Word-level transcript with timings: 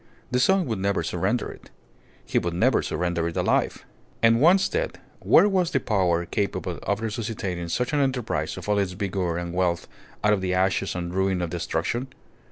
The 0.31 0.39
son 0.39 0.65
would 0.65 0.79
never 0.79 1.03
surrender 1.03 1.51
it. 1.51 1.69
He 2.25 2.39
would 2.39 2.55
never 2.55 2.81
surrender 2.81 3.27
it 3.27 3.37
alive. 3.37 3.85
And 4.23 4.41
once 4.41 4.67
dead, 4.67 4.99
where 5.19 5.47
was 5.47 5.69
the 5.69 5.79
power 5.79 6.25
capable 6.25 6.79
of 6.81 7.01
resuscitating 7.01 7.69
such 7.69 7.93
an 7.93 7.99
enterprise 7.99 8.57
in 8.57 8.63
all 8.65 8.79
its 8.79 8.93
vigour 8.93 9.37
and 9.37 9.53
wealth 9.53 9.87
out 10.23 10.33
of 10.33 10.41
the 10.41 10.55
ashes 10.55 10.95
and 10.95 11.13
ruin 11.13 11.39
of 11.39 11.51
destruction? 11.51 12.07